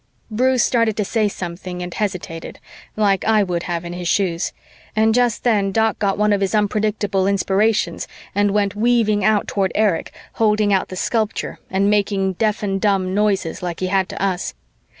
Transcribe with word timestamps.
Bruce 0.31 0.63
started 0.63 0.97
to 0.97 1.05
say 1.05 1.27
something 1.27 1.83
and 1.83 1.93
hesitated, 1.93 2.57
like 2.97 3.23
I 3.23 3.43
would 3.43 3.61
have 3.69 3.85
in 3.85 3.93
his 3.93 4.07
shoes, 4.07 4.51
and 4.95 5.13
just 5.13 5.43
then 5.43 5.71
Doc 5.71 5.99
got 5.99 6.17
one 6.17 6.33
of 6.33 6.41
his 6.41 6.55
unpredictable 6.55 7.27
inspirations 7.27 8.07
and 8.33 8.49
went 8.49 8.73
weaving 8.75 9.23
out 9.23 9.47
toward 9.47 9.71
Erich, 9.75 10.11
holding 10.41 10.73
out 10.73 10.87
the 10.87 10.95
sculpture 10.95 11.59
and 11.69 11.87
making 11.87 12.33
deaf 12.33 12.63
and 12.63 12.81
dumb 12.81 13.13
noises 13.13 13.61
like 13.61 13.79
he 13.79 13.89
had 13.89 14.09
to 14.09 14.19
us. 14.19 14.55